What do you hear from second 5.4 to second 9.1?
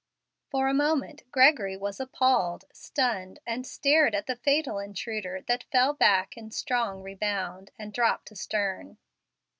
that fell back in strong rebound, and dropped astern.